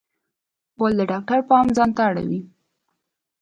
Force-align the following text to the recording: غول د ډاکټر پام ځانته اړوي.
غول 0.77 0.93
د 0.99 1.01
ډاکټر 1.11 1.39
پام 1.49 1.65
ځانته 1.77 2.01
اړوي. 2.09 2.39